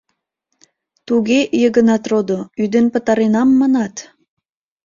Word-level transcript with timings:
Туге, 1.07 1.39
Йыгынат 1.61 2.03
родо, 2.11 2.39
ӱден 2.61 2.85
пытаренам, 2.93 3.49
манат... 3.59 3.95